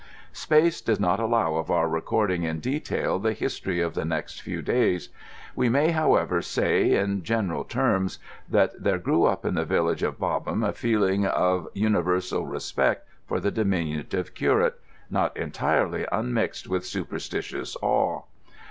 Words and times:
Space 0.33 0.81
does 0.81 0.99
not 0.99 1.19
allow 1.19 1.57
of 1.57 1.69
our 1.69 1.87
recording 1.87 2.41
in 2.41 2.59
detail 2.59 3.19
the 3.19 3.33
history 3.33 3.81
of 3.81 3.93
the 3.93 4.03
next 4.03 4.41
few 4.41 4.63
days. 4.63 5.09
We 5.55 5.69
may, 5.69 5.91
however, 5.91 6.41
say 6.41 6.95
in 6.95 7.21
general 7.21 7.63
terms 7.63 8.17
that 8.49 8.83
there 8.83 8.97
grew 8.97 9.25
up 9.25 9.45
in 9.45 9.53
the 9.53 9.63
village 9.63 10.01
of 10.01 10.17
Bobham 10.17 10.63
a 10.63 10.73
feeling 10.73 11.27
of 11.27 11.67
universal 11.75 12.47
respect 12.47 13.07
for 13.27 13.39
the 13.39 13.51
diminutive 13.51 14.33
curate, 14.33 14.81
not 15.11 15.37
entirely 15.37 16.07
unmixed 16.11 16.67
with 16.67 16.83
superstitious 16.83 17.77
awe. 17.83 18.23